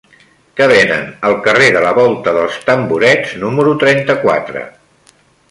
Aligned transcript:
Què 0.59 0.67
venen 0.69 1.03
al 1.29 1.37
carrer 1.47 1.67
de 1.75 1.83
la 1.83 1.91
Volta 1.97 2.33
dels 2.39 2.57
Tamborets 2.71 3.37
número 3.45 3.75
trenta-quatre? 3.85 4.67